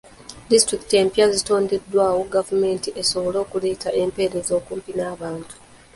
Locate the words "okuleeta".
3.45-3.89